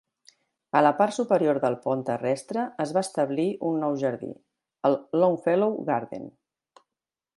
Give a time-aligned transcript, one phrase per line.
[0.77, 4.33] A la part superior del pont terrestre es va establir un nou jardí,
[4.91, 6.27] el Longfellow Garden.